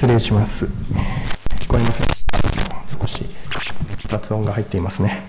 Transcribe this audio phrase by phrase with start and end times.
[0.00, 0.64] 失礼します。
[0.64, 2.02] 聞こえます？
[2.98, 3.26] 少し
[4.08, 5.22] 雑音が入っていますね。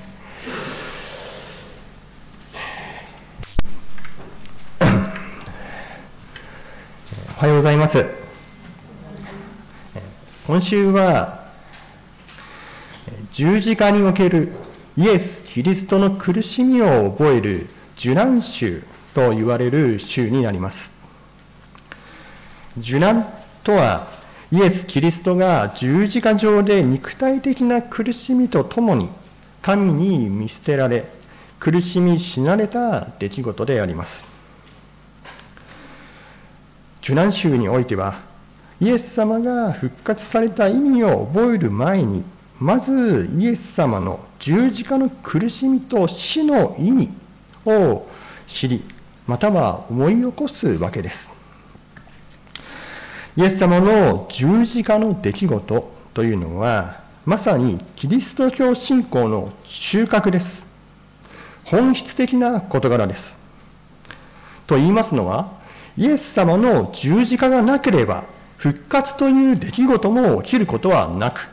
[7.37, 8.05] おはようございます。
[10.47, 11.51] 今週は
[13.33, 14.53] 十字架における
[14.95, 17.67] イエス・キリストの苦しみを覚える
[17.97, 18.83] 受難週
[19.13, 20.91] と言われる週になります。
[22.77, 23.27] 受難
[23.65, 24.20] とは
[24.53, 29.09] イエス・キリストが十字架上で肉体的な苦しみとともに
[29.61, 31.05] 神に見捨てられ
[31.57, 34.25] 苦しみ死なれた出来事であります。
[37.01, 38.19] 受難週においては
[38.81, 42.23] イエス様が復活された意味を覚える前に
[42.59, 47.09] まずイエス様の十字架の苦しみと死の意味
[47.65, 48.05] を
[48.47, 48.83] 知り
[49.27, 51.40] または思い起こすわけです。
[53.37, 60.65] イエス様の十字架の出来事というのは、まさにキリスト教信仰の収穫です。
[61.63, 63.37] 本質的な事柄です。
[64.67, 65.49] と言いますのは、
[65.97, 68.25] イエス様の十字架がなければ、
[68.57, 71.47] 復活という出来事も起きることはなく、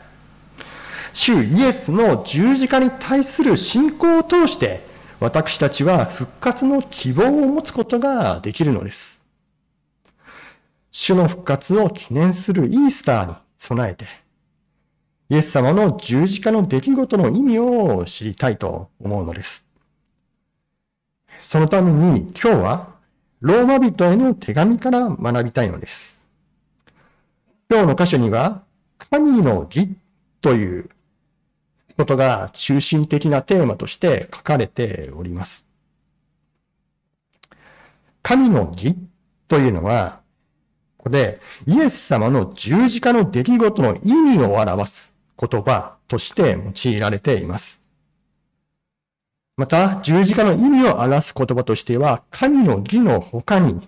[1.13, 4.85] 主イエスの十字架に対する信仰を通して、
[5.21, 9.18] 私たちは復活の希望を持つことができるのです。
[10.91, 14.05] 主の復活を記念するイースターに備えて、
[15.29, 19.65] イエス様の十字架の出来事の意味を知りたいと思うのです。
[21.37, 22.95] そのために今日は
[23.41, 26.21] ローマ人への手紙から学びたいのです。
[27.69, 28.63] 今日の箇所には
[28.97, 29.95] 神の義
[30.41, 30.89] という
[31.95, 35.67] ことが中心的なテーマとして書かれております。
[38.23, 38.95] 神の義
[39.47, 40.18] というのは
[40.99, 47.81] ここで、イエス様の十字架の出来事の意味を表す言葉として用いられています。
[49.55, 53.87] また、十字架の意味を表す言葉としては、神の義の他に、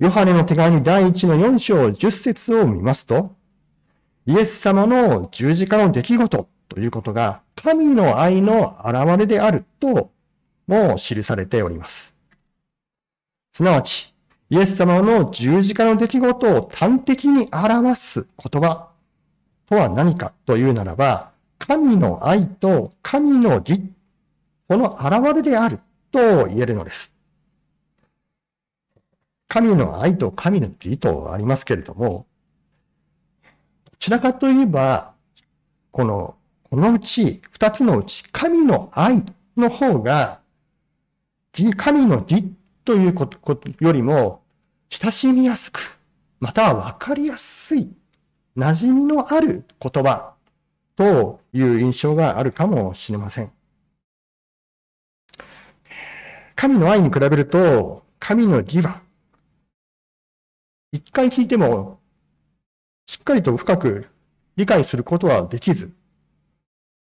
[0.00, 3.30] ヨハネの手紙第1の4章10節を見ますと、
[4.26, 10.10] イエス様の十字架の出来事ということが、神の愛の現れであると
[10.66, 12.16] も記されております。
[13.52, 14.13] すなわち、
[14.54, 18.90] イエス様の十字架の出来事を端的に表す言葉
[19.68, 23.82] とは何かというならば、神の愛と神の義、
[24.70, 25.80] その現れである
[26.12, 27.12] と言えるのです。
[29.48, 32.28] 神の愛と神の義とありますけれども、
[33.90, 35.14] どちらかといえば、
[35.90, 36.36] この、
[36.70, 39.24] このうち、二つのうち、神の愛
[39.56, 40.38] の方が、
[41.76, 42.54] 神の義
[42.84, 44.43] ということよりも、
[45.02, 45.98] 親しみやすく、
[46.38, 47.90] またはわかりやすい、
[48.56, 50.34] 馴染みのある言葉
[50.94, 53.50] という印象があるかもしれません。
[56.54, 59.02] 神の愛に比べると、神の義は、
[60.92, 61.98] 一回聞いても、
[63.06, 64.06] しっかりと深く
[64.54, 65.92] 理解することはできず、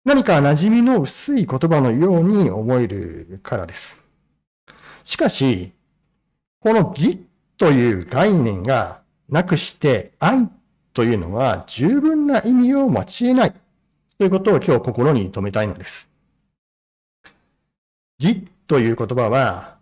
[0.04, 4.00] 何か馴染みの薄い言葉のように思えるからです。
[5.02, 5.72] しかし、
[6.60, 7.26] この義
[7.64, 10.50] という概念がなくして愛
[10.92, 13.54] というのは十分な意味を持ち得ない
[14.18, 16.10] ということを今日心に留めたいのです。
[18.18, 19.78] 義という言葉は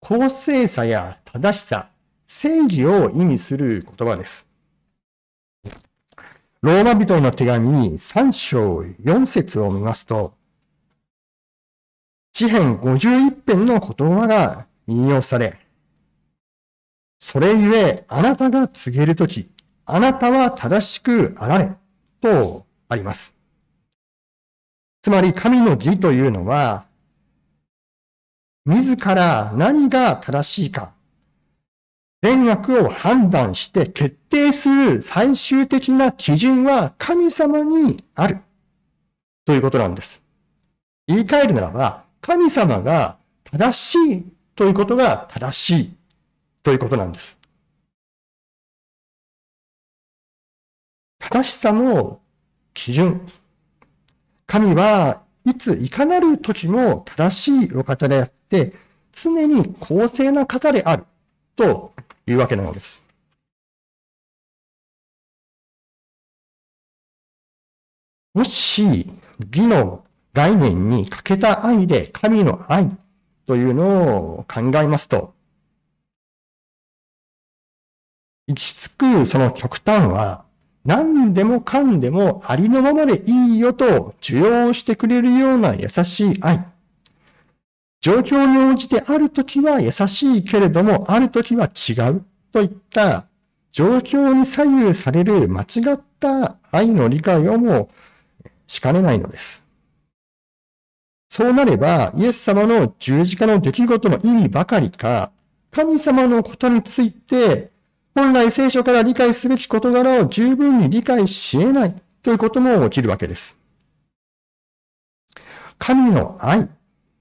[0.00, 1.90] 公正さや正しさ、
[2.24, 4.48] 正義を意味する言葉です。
[6.62, 10.32] ローマ人の手紙3章4節を見ますと、
[12.32, 15.63] 詩編51編の言葉が引用され、
[17.26, 19.48] それゆえ、あなたが告げるとき、
[19.86, 21.72] あなたは正しくあられ、
[22.20, 23.34] とあります。
[25.00, 26.84] つまり神の義というのは、
[28.66, 30.92] 自ら何が正しいか、
[32.20, 38.40] 善悪を判断して決定する最終的な基準は神様にある。
[39.46, 40.22] ということなんです。
[41.06, 46.03] 言い換えるならば、神様が正しいということが正しい
[46.64, 47.38] ということなんです。
[51.18, 52.20] 正しさの
[52.72, 53.20] 基準。
[54.46, 58.72] 神はいついかなる時も正しいお方であって、
[59.12, 61.04] 常に公正な方である
[61.54, 61.92] と
[62.26, 63.04] いうわけなのです。
[68.32, 69.06] もし、
[69.38, 72.96] 義の概念に欠けた愛で神の愛
[73.46, 75.33] というのを考えますと、
[78.46, 80.44] 行き着くその極端は、
[80.84, 86.66] 何でもかんでもありのままでいいよと受容してくれるような優しい愛。
[88.02, 93.24] 状況に応じてあるときは優しいけれども、あるときは違うといった
[93.72, 97.88] 状況に左右される間違った愛の理解をも
[98.66, 99.64] しかねないのです。
[101.30, 105.32] そうなれば、イエス様の十字架の出来事の意味ばかりか、
[105.70, 107.72] 神様のことについて、
[108.14, 113.58] 本来聖書から理解すべき事柄を十分に理解し得ないということも起きるわけです。
[115.78, 116.68] 神の愛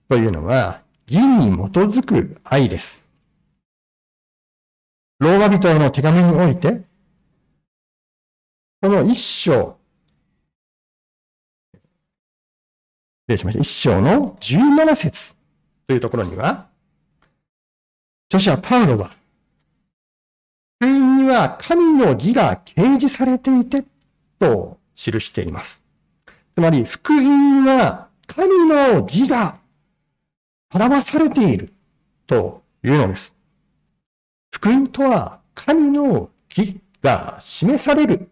[0.07, 3.04] というのは、義に基づく愛です。
[5.19, 6.81] ローマ人への手紙において、
[8.81, 9.78] この一章、
[13.24, 13.62] 失礼しました。
[13.62, 15.34] 一章の17節
[15.88, 16.68] というところには、
[18.30, 19.12] 著者パウロは、
[20.84, 23.86] 福音には神の義が掲示されていて、
[24.38, 25.82] と記しています。
[26.56, 29.60] つまり、福音には神の義が
[30.74, 31.72] 表されている
[32.28, 33.34] というのです。
[34.52, 38.30] 福音とは神の義が示される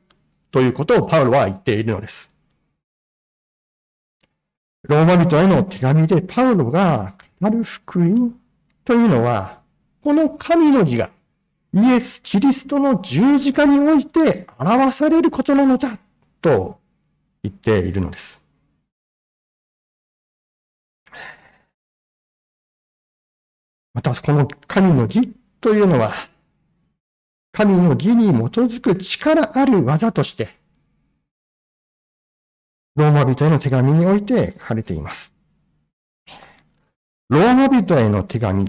[0.51, 2.35] ということをパウロは言っているのです。
[4.83, 8.35] ローマ人への手紙でパウロが語る福音
[8.83, 9.61] というのは、
[10.03, 11.09] この神の義が
[11.73, 15.97] イエス・キリストの十字架において表されることなのだ
[16.41, 16.79] と
[17.43, 18.41] 言っているのです。
[23.93, 26.11] また、この神の義というのは、
[27.53, 30.49] 神の義に基づく力ある技として、
[32.95, 35.33] ローマ人への手紙において書かれています。
[37.29, 38.65] ローマ人への手紙、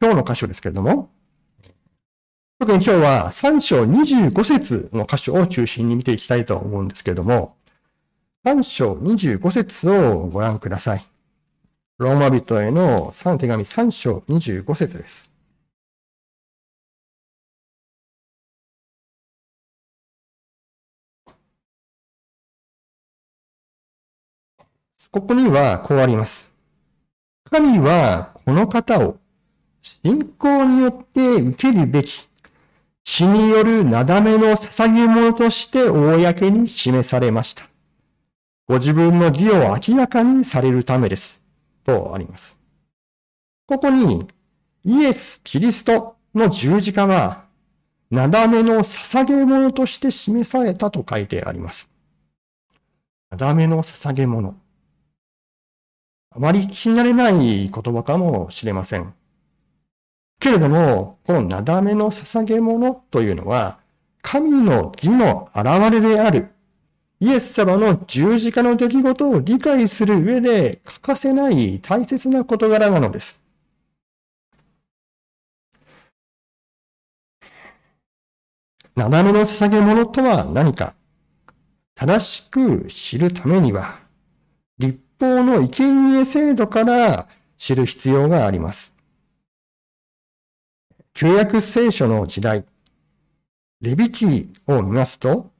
[0.00, 1.13] 今日の箇所ですけれども、
[2.58, 7.56] 特に今日は3章25節の箇所を中心に見ていきたいと思うんですけれども、
[8.46, 11.04] 3章25節をご覧ください。
[11.98, 15.30] ローマ人への3手紙3章25節です。
[25.10, 26.50] ここにはこうあります。
[27.50, 29.18] 神はこの方を
[29.82, 32.28] 信仰によって受けるべき
[33.04, 37.68] 血によるなだめの捧げ物として公に示されました。
[38.66, 41.42] ご自分の義を明らかにされるためです。
[41.84, 42.58] とあります。
[43.66, 44.26] ここに
[44.84, 47.44] イエス・キリストの十字架は、
[48.10, 51.90] なだめの捧げ物として示されたと書いてあります。
[53.30, 54.56] なだめの捧げ物。
[56.30, 59.14] あまり聞き慣れない言葉かもしれません。
[60.38, 63.78] けれども、このなだめの捧げ物というのは、
[64.22, 66.50] 神の義の現れである、
[67.20, 73.40] イエス様の十字架の出来事を理解する上で欠かせない大切な事柄なのです。
[78.96, 80.94] なだめの捧げ物とは何か
[81.94, 83.98] 正しく知るためには、
[84.78, 88.93] 立法の生贄制度から知る必要があります。
[91.16, 92.64] 旧約聖書の時代、
[93.80, 95.52] レビキを見ますと、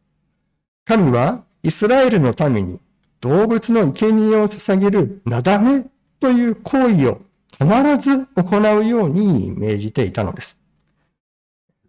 [0.85, 2.81] 神はイスラエルのために
[3.21, 5.87] 動物の生贄を捧げるなだめ
[6.19, 7.21] という行為を
[7.53, 7.67] 必
[7.99, 10.59] ず行うように命じていたのです。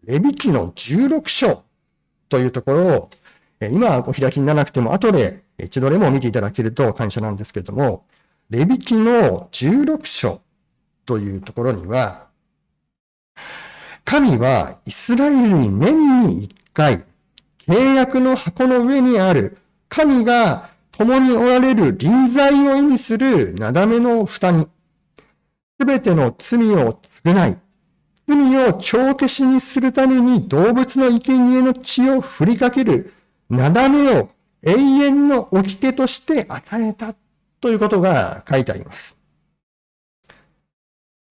[0.03, 1.63] レビキの16章
[2.29, 3.10] というところを、
[3.72, 8.05] 今お開きにならなくても後で一度でも見ていただけると感謝なんですけれども、
[8.51, 10.41] レビキの16章
[11.07, 12.27] というところには、
[14.05, 17.03] 神はイスラエルに年に一回、
[17.67, 19.57] 契約の箱の上にある
[19.89, 24.67] 神が共におられる臨在を意味するなだめの蓋に、
[25.79, 27.57] すべての罪を償い、
[28.27, 33.12] 罪を帳消しにするために動物の生贄の血を振りかける
[33.50, 34.29] なだめを
[34.62, 37.15] 永遠の掟として与えた
[37.59, 39.17] ということが書いてあります。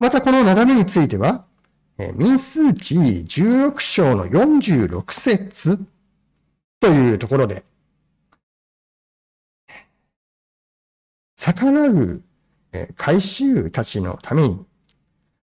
[0.00, 1.44] またこのなだめについては、
[1.98, 5.78] え民数記16章の46節
[6.80, 7.64] というところで、
[11.36, 12.22] 逆らう
[12.96, 14.64] 回収たちのために、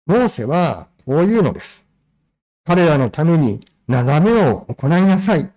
[0.06, 1.84] モーセはこういうのです。
[2.64, 5.50] 彼らのために眺めを行いなさい。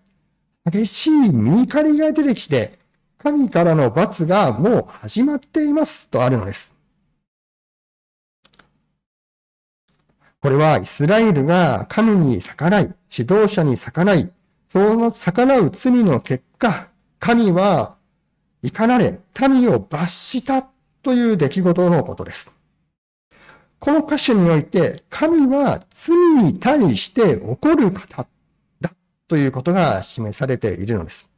[0.70, 2.80] 激しい見怒りが出てきて、
[3.18, 6.81] 神からの罰がもう始まっていますとあるのです。
[10.42, 14.32] これはイスラエルが神に逆らい、指導者に逆らい、
[14.68, 16.88] その逆らう罪の結果、
[17.20, 17.96] 神は
[18.64, 20.68] 怒られ、民を罰した
[21.04, 22.52] という出来事のことです。
[23.78, 28.26] この箇所において、神は罪に対して怒る方
[28.80, 28.92] だ
[29.28, 31.30] ということが示されているのです。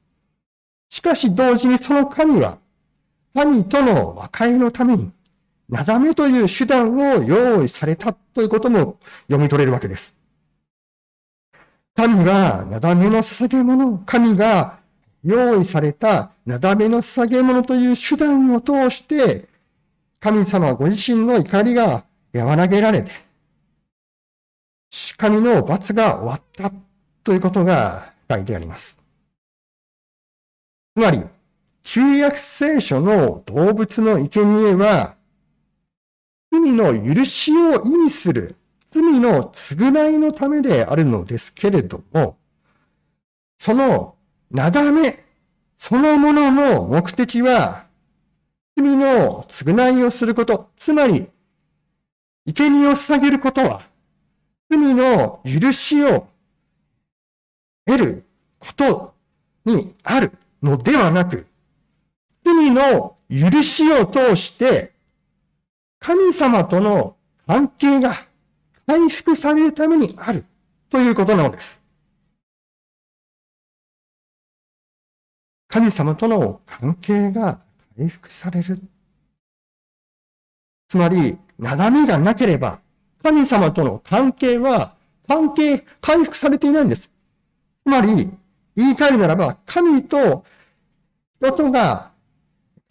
[0.89, 2.57] しかし同時にその神は、
[3.33, 5.11] 民との和解のために、
[5.69, 10.13] なだめという手段を用意されたということも読み取れるわけです。
[11.95, 14.79] 神がなだめの捧げ物、神が
[15.23, 19.47] 用意されたなだめの捧げ物という手段を通して、
[20.19, 22.03] 神様ご自身の怒りが
[22.33, 23.11] 和らげられて、
[25.17, 26.71] 神の罰が終わった
[27.23, 28.97] ということが書いてあります。
[30.95, 31.23] つまり、
[31.83, 35.15] 旧約聖書の動物の生贄は、
[36.53, 38.55] 罪の許しを意味する
[38.85, 42.37] 罪の償いのためであるのですけれども、
[43.57, 44.13] その
[44.51, 45.23] なだめ
[45.75, 47.87] そのものの目的は、
[48.77, 51.27] 罪の償いをすること、つまり、
[52.45, 53.81] 生贄を捧げることは、
[54.69, 56.27] 罪の許しを
[57.87, 58.25] 得る
[58.59, 59.13] こと
[59.65, 60.31] にある
[60.61, 61.47] のではなく、
[62.45, 64.92] 罪の許しを通して、
[66.03, 67.15] 神様との
[67.47, 68.13] 関係が
[68.85, 70.43] 回復されるためにある
[70.89, 71.81] ということなのです。
[75.69, 77.61] 神様との関係が
[77.97, 78.81] 回復される。
[80.89, 82.79] つまり、なだめがなければ、
[83.23, 87.09] 神様との関係は、関係回復されていないんです。
[87.85, 88.29] つまり、
[88.75, 90.43] 言い換えるならば、神と
[91.39, 92.12] 人とが、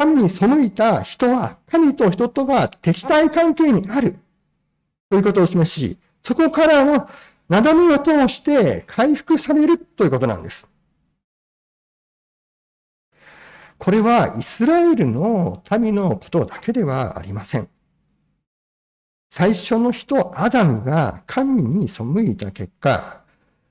[0.02, 4.16] 神に背いた人は、神と人とが敵対関係にある。
[5.08, 7.08] ということを示し、そこからの
[7.48, 10.66] なだめを通して回復されるということなんです。
[13.78, 17.68] これはイスラエルの民のことだけではありません。
[19.30, 23.22] 最初の人、アダムが神に背いた結果、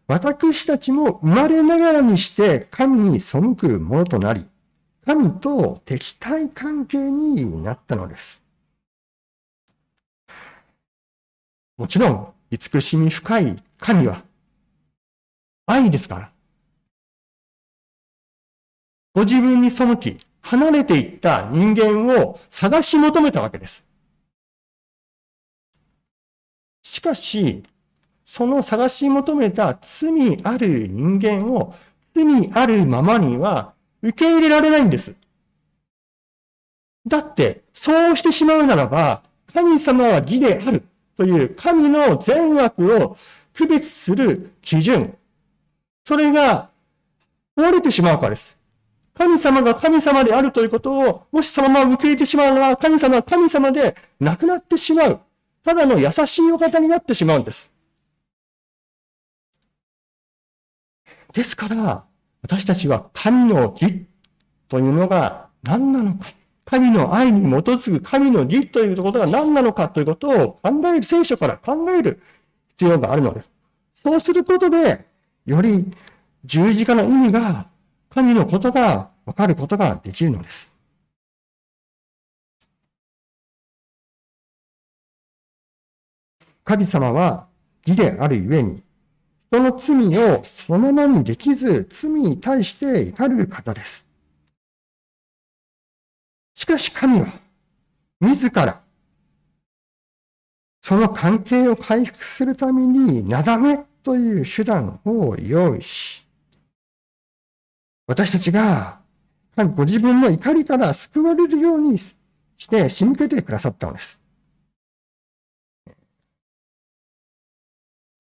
[0.08, 4.46] 私たちも生まれながらにして神に背くものとなり、
[5.06, 8.42] 神と敵対関係になったのです。
[11.78, 14.24] もちろん、慈しみ深い神は、
[15.66, 16.32] 愛ですから。
[19.14, 23.84] ご自分に背き、離れていった人間を探し求めたわけです。
[26.84, 27.64] しかし、
[28.24, 31.76] その探し求めた罪ある人間を
[32.14, 35.14] 罪あるままには受け入れられないんです。
[37.08, 40.84] だって、そうしてしまうならば、神様は義である。
[41.22, 43.16] という神の善悪を
[43.54, 45.16] 区別する基準、
[46.04, 46.70] それが
[47.56, 48.58] 壊れてしまうからです。
[49.14, 55.20] 神様が神様であるということを、もしそのまま受け入れてしまうのは、神様は神様でなくなってしまう。
[55.64, 57.72] ただの優しいお方になってしまうんです。
[61.34, 62.06] ですから、
[62.42, 64.06] 私たちは神の義
[64.68, 66.26] というのが何なのか。
[66.66, 72.22] 神の愛に基づく神の義ということが何なのかということを考える、聖書から考える
[72.70, 73.50] 必要があるのです。
[73.94, 75.06] そうすることで、
[75.46, 75.86] より
[76.46, 77.68] 十字架の意味が、
[78.10, 80.74] 神のことがわかることができるのです。
[86.64, 87.48] 神様は
[87.86, 88.82] 義であるゆえに、
[89.52, 94.08] 人の罪をそのままにできず、罪に対して怒る方です。
[96.56, 97.28] しかし神は、
[98.22, 98.82] 自ら、
[100.80, 106.26] その関係を回復するために、なだめという手段を用意し、
[108.08, 109.02] 私たちが、
[109.76, 112.16] ご自分の怒りから救われるようにし
[112.70, 114.21] て仕向けてくださったのです。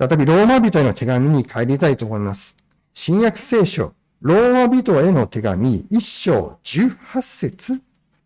[0.02, 2.56] 再びローマ人への手紙に帰りたいと思います。
[2.92, 7.80] 新約聖書、ローマ人への手紙、一章十八節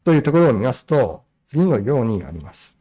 [0.05, 2.77] というところを見ますと、次のようにあります。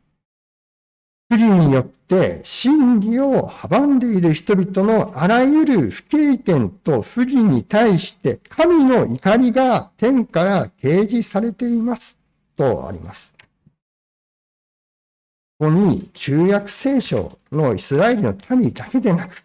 [1.28, 12.16] 不義によって真理を阻んでいる人々のあらゆる不経験と不義に対して神の怒りが天から掲示されています
[12.54, 13.33] とあります。
[15.58, 19.44] ここに旧約聖書のイスラエルの民だけでなく、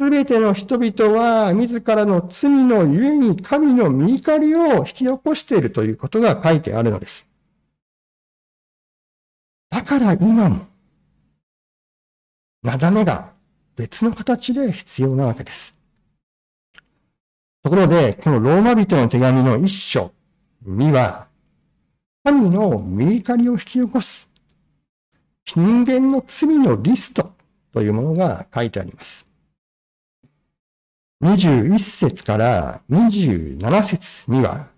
[0.00, 7.26] すべての人々は自らの罪のゆえに神の見怒りを引き起こしているということが書いてあるのです。
[9.70, 10.66] だから今も、
[12.62, 13.32] なだめが
[13.74, 15.76] 別の形で必要なわけです。
[17.62, 20.12] ところで、このローマ人の手紙の一章
[20.62, 21.26] には、
[22.22, 24.27] 神の見怒りを引き起こす
[25.56, 27.32] 人間の罪のリスト
[27.72, 29.26] というものが書いてあります。
[31.22, 34.68] 21節から27節には、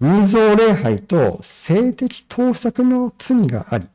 [0.00, 3.88] 偶像礼拝と性的盗作の罪があり、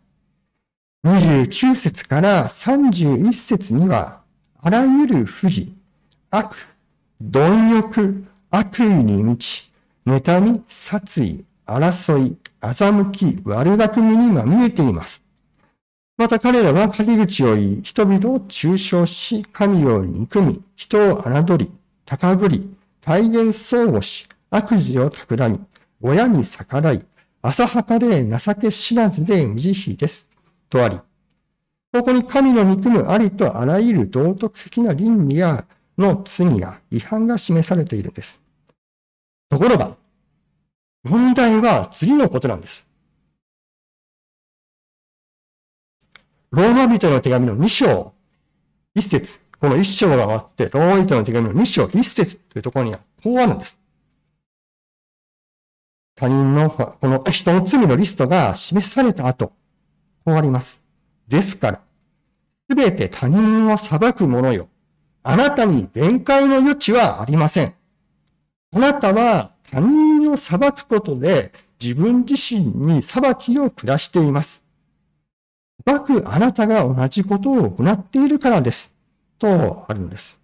[1.06, 4.22] 29節から31節には、
[4.62, 5.74] あらゆる不義、
[6.32, 6.56] 悪、
[7.22, 9.72] 貪欲、悪意に満ち、
[10.06, 15.27] 妬み、殺意、争い、欺き、悪巧みにまみえています。
[16.18, 21.72] また彼らは陰口を言い、人々を中傷し、神を憎み、人を侮り、
[22.06, 25.60] 高ぶり、体現相互し、悪事を企み、
[26.02, 27.06] 親に逆らい、
[27.44, 30.28] 浅はかで情け知らずで無慈悲です。
[30.72, 31.00] とあり、
[31.94, 35.66] ここに神の憎むありとあらゆる道徳的な倫理や
[36.00, 38.42] の罪や違反が示されているんです。
[39.52, 39.96] ところが、
[41.04, 42.87] 問題は次のことなんです。
[46.58, 48.14] ローマ人の手紙の2章、
[48.96, 49.40] 1節。
[49.60, 53.80] この1章が終わって、ローマ人の手紙の2章、1節というところにはこうあるんです。
[56.16, 59.50] 他人の、この人の罪のリストが示された後、
[60.26, 60.82] こうあります。
[61.28, 61.82] ですから、
[62.72, 64.68] すべて他人を裁く者よ。
[65.22, 67.76] あなたに弁解の余地はありません。
[68.74, 74.67] あなたは他人を裁くことで自分自身に裁きを下しています。
[75.86, 78.94] 裁くあなたが同じことを行っているからです。
[79.40, 80.40] とあるのです。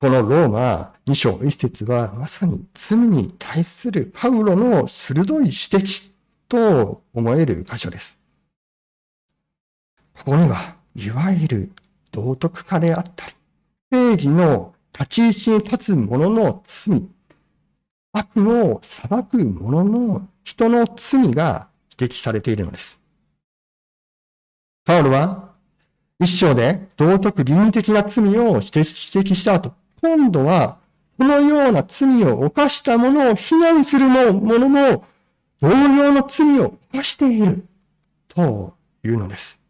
[0.00, 6.10] このローマ2章1節はまさに罪に対するパウロの鋭い指摘
[6.48, 8.18] と思える箇所です。
[10.16, 11.72] ここには、いわゆる
[12.12, 13.34] 道徳化であったり、
[13.90, 17.06] 正義の立ち位置に立つ者の罪、
[18.12, 22.99] 悪を裁く者の人の罪が指摘されているのです。
[24.84, 25.50] パウロは
[26.18, 30.78] 一章で道徳倫理的な罪を指摘した後、今度は
[31.18, 35.04] このような罪を犯した者を非難する者も
[35.60, 37.66] 同様の罪を犯している
[38.28, 39.60] というのです。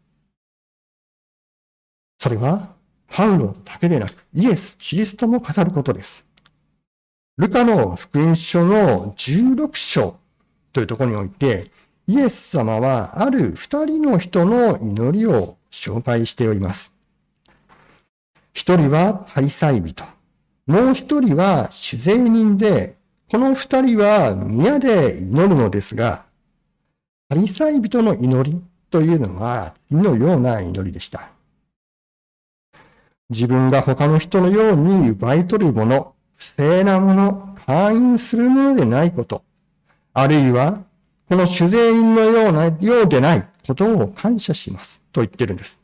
[2.19, 2.73] それは
[3.07, 6.25] パウロだけでなく、イエス、キリストも語ることです。
[7.37, 10.17] ルカの福音書の16章
[10.71, 11.71] というところにおいて、
[12.11, 16.91] イエス様はある二人の人の祈りを紹介しております。
[18.53, 20.03] 一人はパリサイ人。
[20.67, 22.97] もう一人は主税人で、
[23.29, 26.25] この二人は宮で祈るのですが、
[27.29, 31.29] パリサイ人の祈りというのは次のような祈りでした。
[33.29, 39.45] 自分が他の人のように奪い取るもの、不正なもの、会員するものでないこと、
[40.13, 40.83] あるいは、
[41.31, 45.01] この主税員のような、ようでないことを感謝します。
[45.13, 45.79] と言ってるんです。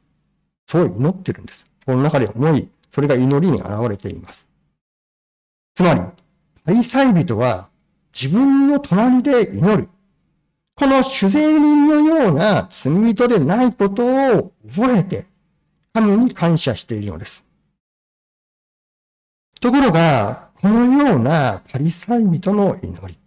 [0.65, 1.65] そう祈ってるんです。
[1.85, 4.49] この中で思い、それが祈りに現れています。
[5.73, 6.01] つまり、
[6.65, 7.69] パリサイ人は
[8.13, 9.87] 自分の隣で祈る。
[10.75, 15.27] この主税人のような罪人でないことを覚えて、
[15.93, 17.45] 神に感謝しているのです。
[19.61, 23.17] ところが、このようなパリサイ人の祈り、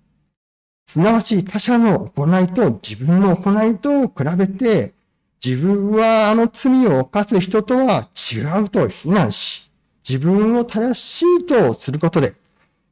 [0.90, 4.92] すなわち他者の行いと自分の行いと比べて、
[5.40, 9.70] 自分はあの罪を犯す人とは違うと非難し、
[10.06, 12.34] 自分を正しいとすることで、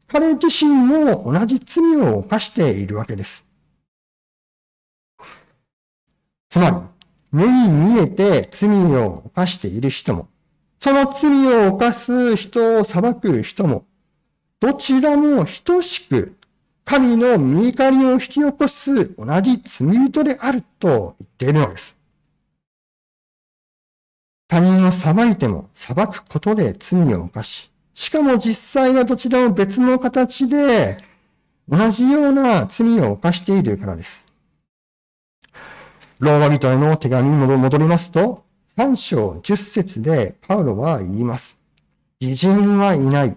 [0.06, 3.48] 彼自身も同じ罪を犯しているわけです。
[6.50, 6.76] つまり、
[7.32, 10.28] 目に見えて罪を犯している人も、
[10.78, 13.86] その罪を犯す人を裁く人も、
[14.60, 16.37] どちらも等しく
[16.88, 21.98] 神の見怒りを引き起こす同じ罪人であると言っているのです。
[24.48, 30.96] 他人を裁いても裁くことで罪を犯し、しかも実際はどちらも別の形で
[31.68, 34.26] 同じような罪を犯しているからです。
[36.20, 38.44] ローマ人への手紙に戻りますと、
[38.78, 41.58] 3章10節でパウロは言います。
[42.18, 43.36] 義人はいない。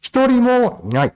[0.00, 1.12] 一人もいない。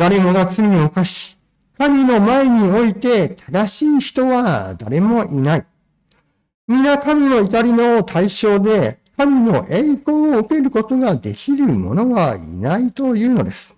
[0.00, 1.36] 誰もが罪を犯し、
[1.76, 5.66] 神の前において正しい人は誰もいない。
[6.66, 13.76] 皆神の怒りの対象で、神の栄光を受けることができる者はいないというのです。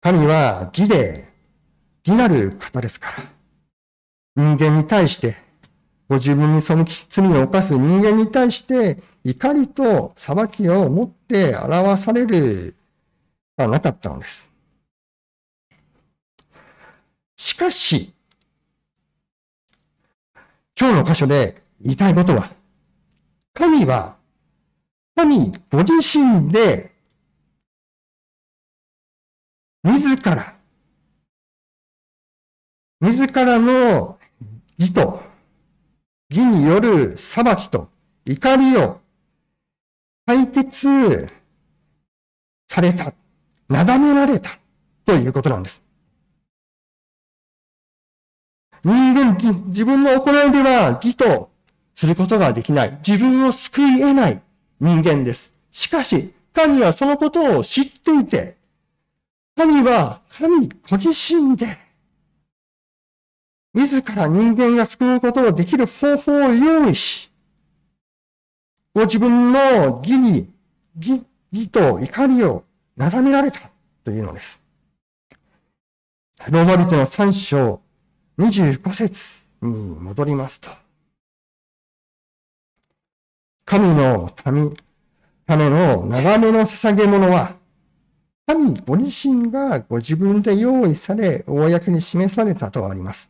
[0.00, 1.28] 神は義で、
[2.06, 3.24] 義なる方ですから。
[4.34, 5.36] 人間に対して、
[6.10, 12.74] ご自分に背き罪を犯す人間に対して怒りと裁きを持って表される
[13.56, 14.50] はなかったのです。
[17.36, 18.12] しかし、
[20.76, 22.50] 今日の箇所で言いたいことは、
[23.54, 24.16] 神は、
[25.14, 26.90] 神ご自身で、
[29.84, 30.56] 自ら、
[33.00, 34.18] 自らの
[34.76, 35.29] 義と、
[36.30, 37.88] 義による裁きと
[38.24, 39.00] 怒りを
[40.26, 41.28] 解決
[42.68, 43.12] された、
[43.68, 44.50] なだめられた
[45.04, 45.82] ということなんです。
[48.84, 51.50] 人間、自分の行いでは義と
[51.94, 52.98] することができない。
[53.06, 54.40] 自分を救い得ない
[54.78, 55.52] 人間です。
[55.70, 58.56] しかし、神はそのことを知っていて、
[59.56, 61.76] 神は神ご自身で、
[63.72, 67.30] 自ら人間が救うことをできる方法を用意し、
[68.92, 70.50] ご自分の義に、
[70.98, 72.64] 義、義と怒りを
[72.96, 73.70] なだめられた
[74.02, 74.60] というのです。
[76.48, 77.80] ローマ人の3章
[78.38, 79.68] 25節に
[80.00, 80.70] 戻りますと、
[83.64, 84.76] 神の民、
[85.46, 87.54] ための長めの捧げ物は、
[88.46, 93.29] 神ご自身がご自分で用意され、公に示されたとあります。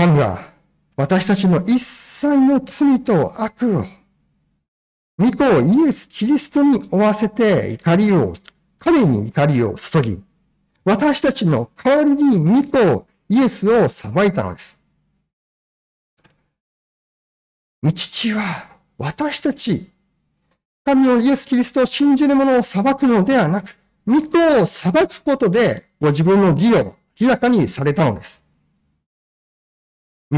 [0.00, 0.50] 神は
[0.96, 3.84] 私たちの一切の罪と悪を、
[5.18, 8.32] 御子イエス・キリストに負わせて怒りを、
[8.78, 10.22] 彼に怒りを注ぎ、
[10.86, 14.78] 私たちの代わりに御子イエスを裁いたのです。
[17.94, 19.90] 父は私たち、
[20.82, 28.42] 神をイエス・キリストを信じる者を裁くのではなく、御子を裁くことでご自分の義を明らかにされたのです。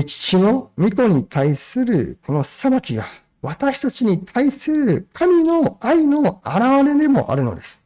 [0.01, 3.05] 父の御子に対するこの裁きが
[3.43, 7.83] 私たちに対する神の愛の現れでもあるのです。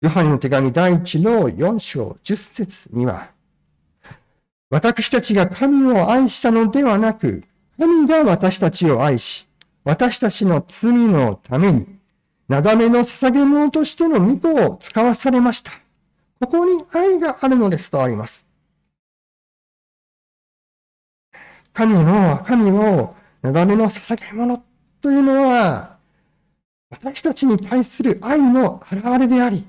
[0.00, 3.30] ヨハネの手紙第1の4章10節には、
[4.70, 7.44] 私たちが神を愛したのではなく、
[7.78, 9.46] 神が私たちを愛し、
[9.84, 11.86] 私たちの罪のために、
[12.48, 15.72] なだめの捧げ物としての御子を使わされました。
[16.40, 18.46] ここに愛があるのですとあります。
[21.76, 24.64] 神の、神をなだめの捧げ物
[25.02, 25.98] というのは、
[26.88, 29.66] 私たちに対する愛の表れであり、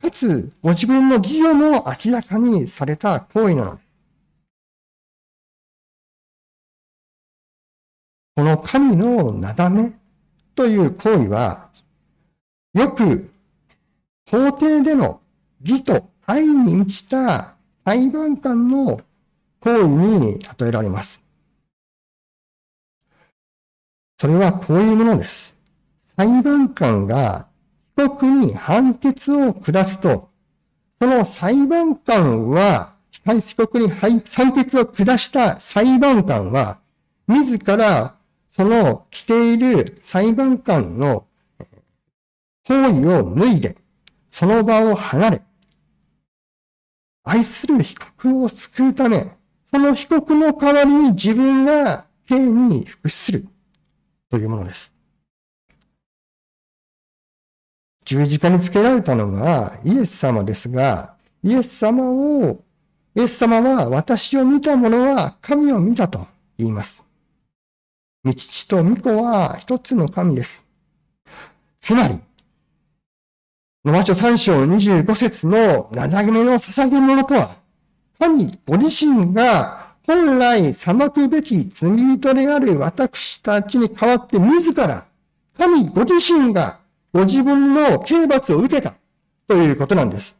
[0.00, 3.88] かつ、ご自分の義をも明らかにされた行為なのです。
[8.36, 9.92] この神のなだめ
[10.54, 11.68] という行為は、
[12.72, 13.30] よく
[14.30, 15.20] 法廷での
[15.62, 19.02] 義と愛に満ちた裁判官の
[19.60, 21.22] 行為に例えられます。
[24.18, 25.54] それはこういうものです。
[26.00, 27.46] 裁判官が
[27.96, 30.30] 被告に判決を下すと、
[31.00, 32.94] その裁判官は、
[33.24, 36.78] 被告に判決を下した裁判官は、
[37.26, 38.16] 自ら
[38.50, 41.26] その着ている裁判官の
[42.64, 43.76] 行為を脱いで、
[44.28, 45.42] その場を離れ、
[47.24, 49.39] 愛する被告を救うため、
[49.70, 53.46] その被告の代わりに自分が刑に服する
[54.28, 54.92] というものです。
[58.04, 62.64] 十字架につけられたのがイエス様ですが、イエス様を、
[63.14, 66.26] イエス様は私を見た者は神を見たと
[66.58, 67.04] 言います。
[68.24, 70.64] 御父と御子は一つの神です。
[71.78, 72.18] つまり、
[73.84, 77.60] 野間書三章25節の七めの捧げ物とは、
[78.20, 85.06] 神ご自身が本来裁くべき罪人である私たちに代わって自ら、
[85.56, 86.80] 神ご自身が
[87.14, 88.92] ご自分の刑罰を受けた
[89.48, 90.36] ということなんです。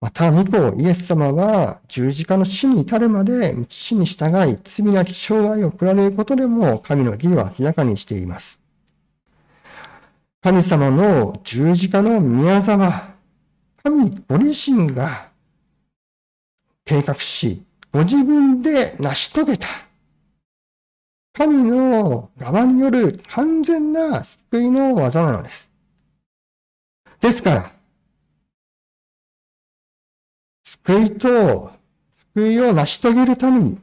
[0.00, 8.59] また、御子イエス様は十字架の死に至るまで父に従い罪なき生涯を送られることでも神の義は明らかにしています。
[10.42, 13.14] 神様の十字架の宮沢、
[13.82, 15.28] 神ご自身が
[16.86, 19.66] 計画し、ご自分で成し遂げた
[21.34, 25.70] 神の側による完全な救いの技なのです。
[27.20, 27.72] ですから、
[30.64, 31.70] 救いと
[32.14, 33.78] 救いを成し遂げるために、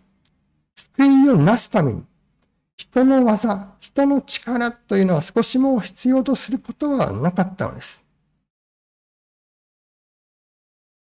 [0.73, 2.03] 救いをなすために、
[2.91, 8.03] 人の技、人の力というのは少しも必要とすることはなかったのです。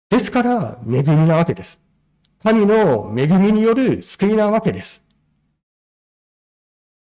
[0.08, 1.78] ですから、恵みなわけです。
[2.42, 5.02] 神の恵みによる救いなわけです。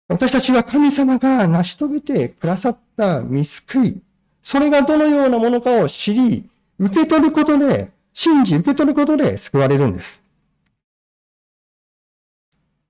[0.08, 4.02] 私たちは神様が成し遂げてくださった見救い、
[4.43, 10.21] それがどのようなものかを知り、受け取ることで、信じ受け取ることで救われるんです。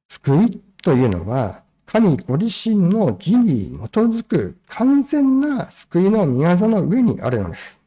[0.07, 7.79] 救いというのは、神ご自身の義に基づく完全な救いの宮業の上にあるのです。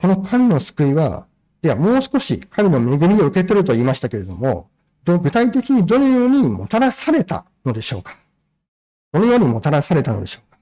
[0.00, 1.26] この神の救いは、
[1.62, 4.68] ではもう少し神の恵みを受け取ると言いましたけれども、
[5.04, 8.16] 具体的にどのようにもたらされたのでしょうか
[9.12, 10.54] どのようにもたらされたのでしょうか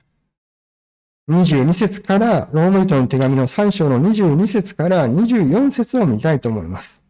[1.30, 7.01] 22節から、ローマ人の手紙の3章の22節から24節を見たいと思います。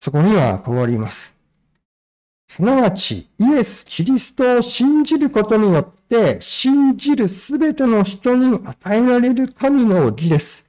[0.00, 1.34] そこにはこうあります。
[2.46, 10.64] すなわち、イエス・キリストを信じることによって、信じるすべての人に与えられる神の義です。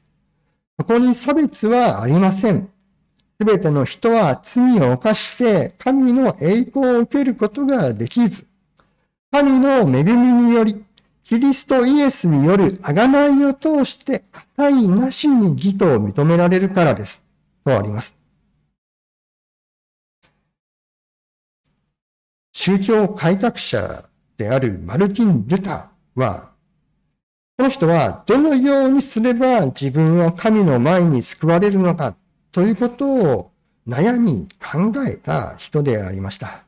[0.77, 2.69] そこに差別はありません。
[3.39, 8.45] すべての人は罪を犯して神の栄光を受けることができず、
[9.31, 10.83] 神の恵みにより、
[11.23, 14.25] キリストイエスによる贖いを通して
[14.57, 17.23] 値なしに義と認められるからです。
[17.63, 18.18] とあります。
[22.61, 24.03] 宗教改革者
[24.35, 26.49] であるマルティン・ルターは、
[27.57, 32.17] この人はどのようにすれば自分は神の前に救われるのか
[32.51, 33.51] ということを
[33.87, 36.65] 悩み考えた人でありました。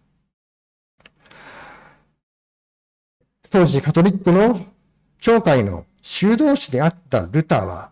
[3.49, 4.65] 当時カトリックの
[5.19, 7.91] 教会の修道士であったルターは、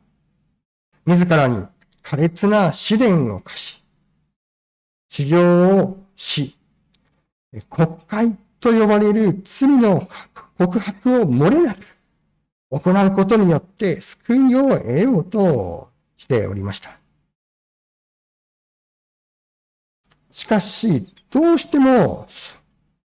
[1.06, 1.66] 自らに
[2.02, 3.84] 苛烈な試練を課し、
[5.10, 6.56] 修行をし、
[7.70, 10.02] 国会と呼ばれる罪の
[10.58, 11.80] 告白を漏れなく
[12.72, 17.00] 行うことによって救いを得ようとしておりました。
[20.32, 22.28] しかし、どうしても、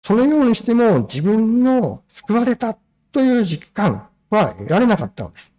[0.03, 2.77] そのようにしても自分の救われた
[3.11, 5.53] という実感は得られなかったのです。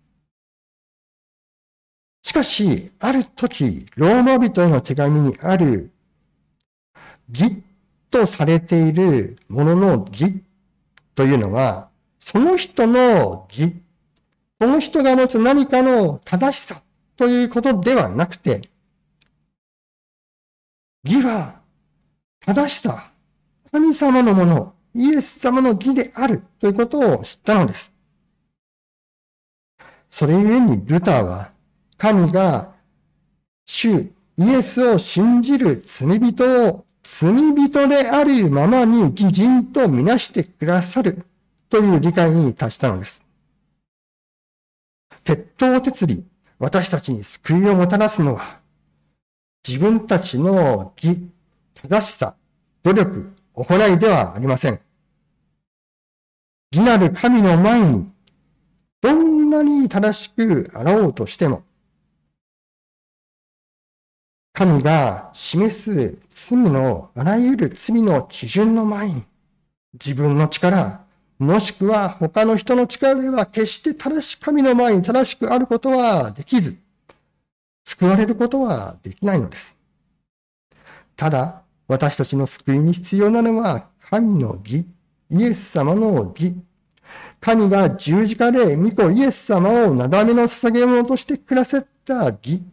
[2.21, 5.91] しかし、ある時、ローマ人への手紙にある
[7.29, 7.63] 義
[8.09, 10.43] とされているものの義
[11.15, 11.89] というのは、
[12.19, 13.75] その人の義、
[14.59, 16.81] この人が持つ何かの正しさ
[17.17, 18.61] ということではなくて、
[21.03, 21.61] 義は
[22.39, 23.11] 正しさ、
[23.71, 27.93] 神様のもの、イエス様の義であるということを知ったのです。
[30.09, 31.51] それゆえにルターは、
[31.97, 32.73] 神が
[33.65, 41.23] 主イエスを信じる罪人を罪人であるままに義人とみなしてくださる。
[41.69, 43.23] という理解に達したのです。
[45.23, 46.23] 鉄頭鉄理、
[46.59, 48.59] 私たちに救いをもたらすのは、
[49.67, 51.29] 自分たちの義、
[51.73, 52.35] 正しさ、
[52.83, 54.79] 努力、行いではありません。
[56.71, 58.09] 義なる神の前に、
[59.01, 61.63] どんなに正しくあらおうとしても、
[64.55, 69.23] 神が示す罪の、あらゆる罪の基準の前に、
[69.93, 71.01] 自分の力、
[71.37, 76.77] もしくは他の人の力では決して正しく神の前に正しくあることはできず、
[77.83, 79.75] 救われることはできないのです。
[81.17, 84.85] ただ、私たちの救いに必要なのは神の義、
[85.31, 86.55] イエス様の義。
[87.41, 92.63] 神が十字架で御子イエス様をなだめの捧げ物としてくださった義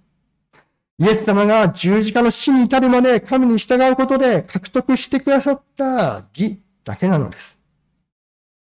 [0.98, 7.59] イエス様が十字架の死に至るまで神に従うことで獲得してくださった義だけなのです。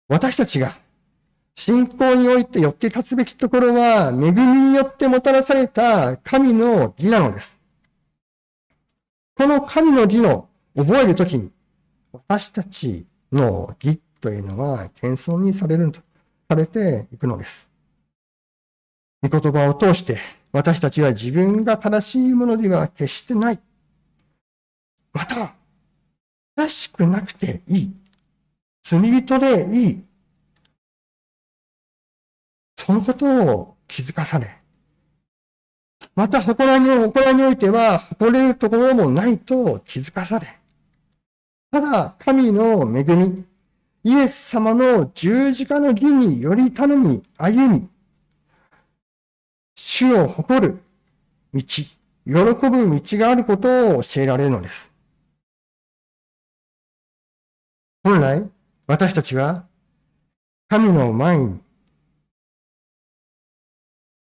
[0.08, 0.76] 私たちが
[1.56, 7.58] 信仰において寄って立つべきところは、恵みによってもたらされた神の義なのです。
[9.34, 11.50] この神の義を覚えるときに、
[12.12, 16.00] 私たちの義というのは謙遜にされると、
[16.48, 17.68] されていくのです。
[19.22, 20.18] 御言葉を通して
[20.56, 23.58] 私たちは自分が正しいものでは決してない。
[25.12, 25.54] また、
[26.56, 27.94] 正しくなくていい。
[28.82, 30.04] 罪人でいい。
[32.78, 34.56] そのことを気づかされ、
[36.14, 40.58] また、誇らに、誇らにおいては、誇れるところもないと気づかされ、
[41.70, 43.44] ただ、神の恵み、
[44.04, 47.90] イエス様の十字架の義により頼み、歩み、
[49.96, 50.82] 主を誇る
[51.54, 51.88] 道、喜
[52.26, 54.92] ぶ道があることを教えられるのです。
[58.04, 58.46] 本来、
[58.86, 59.64] 私たちは
[60.68, 61.60] 神の前に、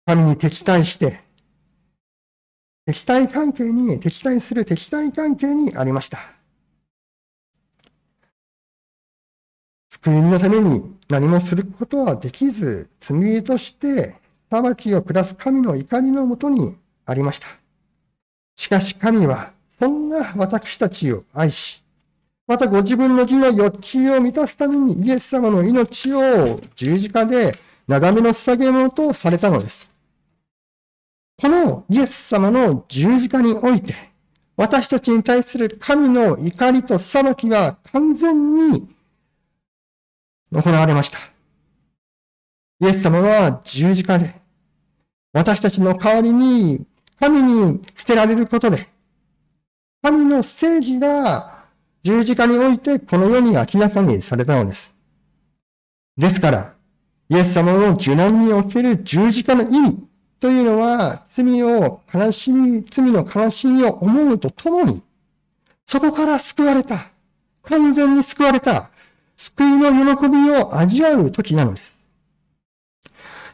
[0.05, 1.21] 神に敵対して、
[2.85, 6.19] 敵対関係に、敵対する敵対関係にありました。
[9.89, 17.47] 救いのために何もすることはできず、罪として裁きを下す神の怒りのもとにありました。
[18.55, 21.83] しかし神は、そんな私たちを愛し、
[22.47, 27.57] またご自分の義の欲求を満たすためにイエス様の命を十字架で
[27.87, 29.89] 長めの捧げ物とされたのです。
[31.39, 33.93] このイエス様の十字架において、
[34.55, 38.87] 私たちに対する神の怒りと裁きが完全に
[40.51, 41.19] 行われました。
[42.79, 44.35] イエス様は十字架で、
[45.33, 46.85] 私たちの代わりに
[47.19, 48.87] 神に捨てられることで、
[50.03, 51.65] 神の正義が
[52.03, 54.93] 十字架においてこの世に明らかにされたのです。
[56.17, 56.73] ですから、
[57.29, 60.07] イエス様の受難における十字架の意味
[60.39, 65.01] というのは、罪を悲しみ、罪の悲しみを思うとともに、
[65.85, 67.07] そこから救われた、
[67.63, 68.91] 完全に救われた、
[69.35, 71.96] 救いの喜びを味わう時なのです。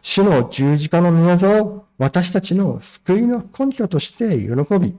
[0.04, 4.98] 主の十字架の宮座を私たちの救いの根拠として喜び、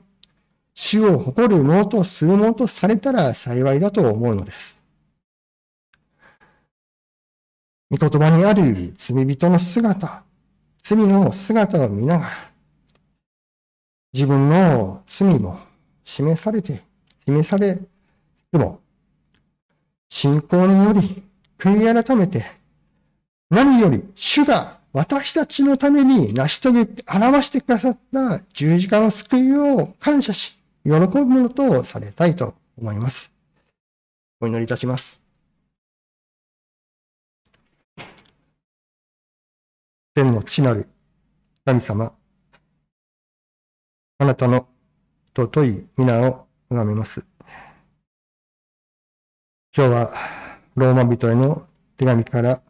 [0.73, 4.81] 主を誇るものとするものとされたら幸いだと思うのです。
[7.91, 10.23] 御言葉にある罪人の姿、
[10.81, 12.31] 罪の姿を見ながら、
[14.11, 15.59] 自分の罪も
[16.03, 16.81] 示されて、
[17.25, 17.81] 示されつ
[18.51, 18.81] つも、
[20.09, 21.23] 信仰により
[21.59, 22.43] 悔い改めて、
[23.51, 26.79] 何より主が私たちのために成し遂げ、
[27.13, 33.29] 表してくださった十字架の救いを感謝し、喜ぶものとされたいと思います。
[34.39, 35.19] お祈りいたします。
[40.13, 40.87] 天の地なる
[41.65, 42.13] 神様、
[44.19, 44.65] あなたの
[45.35, 47.27] 尊い皆を拝めます。
[49.75, 50.13] 今日は
[50.75, 52.61] ローマ人への手紙から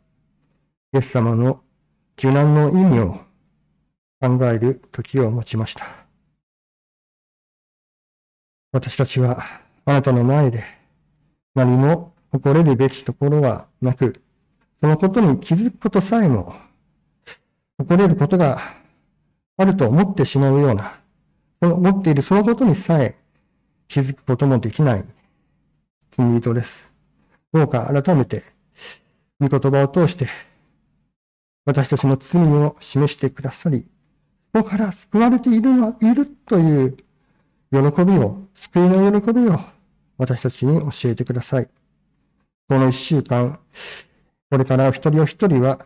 [0.92, 1.62] イエス様の
[2.18, 3.20] 受難の意味を
[4.22, 5.86] 考える時を持ちました。
[8.72, 9.44] 私たちは
[9.86, 10.64] あなたの前で
[11.56, 14.14] 何も誇れるべきところはなく、
[14.80, 16.56] そのことに気づくことさえも、
[17.78, 18.60] 誇れることが
[19.58, 21.00] あると思ってしまうような、
[21.62, 23.16] 思っているそのことにさえ
[23.88, 25.06] 気づくこともできない
[26.12, 26.92] 罪人です。
[27.54, 28.44] どうか改めて、
[29.40, 30.28] 御言葉を通して、
[31.66, 33.86] 私たちの罪を示してくださり、
[34.54, 36.98] そこから救われているのいるという
[37.72, 39.58] 喜びを、救いの喜びを
[40.18, 41.70] 私たちに教えてください。
[42.70, 43.60] この一週間、
[44.50, 45.86] これからお一人お一人は、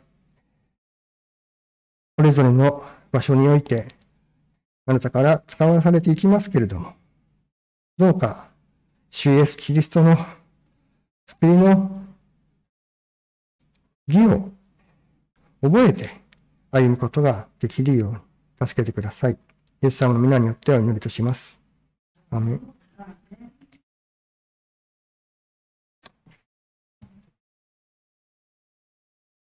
[2.17, 3.87] それぞれの場所において、
[4.85, 6.93] あなたから使わされていきますけれども、
[7.97, 8.49] どうか、
[9.09, 10.17] 主イエス・キリストの
[11.25, 12.01] 救いの
[14.07, 14.51] 義を
[15.61, 16.09] 覚えて
[16.71, 19.37] 歩むことができるように助けてください。
[19.81, 21.59] イエス様の皆によってお祈りとします。
[22.29, 22.73] アメン.